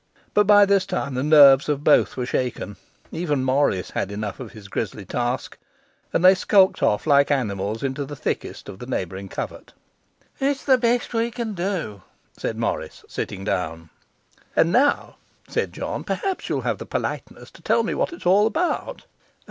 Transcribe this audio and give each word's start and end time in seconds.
But 0.33 0.47
by 0.47 0.65
this 0.65 0.87
time 0.87 1.13
the 1.13 1.21
nerves 1.21 1.69
of 1.69 1.83
both 1.83 2.17
were 2.17 2.25
shaken; 2.25 2.75
even 3.11 3.43
Morris 3.43 3.91
had 3.91 4.09
enough 4.11 4.39
of 4.39 4.53
his 4.53 4.67
grisly 4.67 5.05
task; 5.05 5.59
and 6.11 6.25
they 6.25 6.33
skulked 6.33 6.81
off 6.81 7.05
like 7.05 7.29
animals 7.29 7.83
into 7.83 8.03
the 8.03 8.15
thickest 8.15 8.67
of 8.67 8.79
the 8.79 8.87
neighbouring 8.87 9.29
covert. 9.29 9.73
'It's 10.39 10.65
the 10.65 10.79
best 10.79 11.11
that 11.11 11.17
we 11.19 11.29
can 11.29 11.53
do,' 11.53 12.01
said 12.35 12.57
Morris, 12.57 13.05
sitting 13.07 13.43
down. 13.43 13.91
'And 14.55 14.71
now,' 14.71 15.17
said 15.47 15.71
John, 15.71 16.03
'perhaps 16.03 16.49
you'll 16.49 16.61
have 16.61 16.79
the 16.79 16.87
politeness 16.87 17.51
to 17.51 17.61
tell 17.61 17.83
me 17.83 17.93
what 17.93 18.11
it's 18.11 18.25
all 18.25 18.47
about. 18.47 19.05